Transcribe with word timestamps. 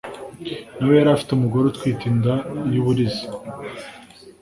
na 0.77 0.83
we 0.87 0.93
yari 0.97 1.09
afite 1.11 1.31
umugore 1.33 1.63
utwite 1.67 2.03
inda 2.11 2.35
y’ 2.71 2.75
uburiza 2.81 3.25